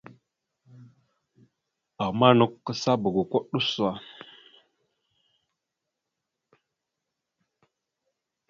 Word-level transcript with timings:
Ama 2.05 2.27
nakw 2.37 2.55
kasaba 2.65 3.07
goko 3.15 3.37
ɗʉso. 3.51 3.87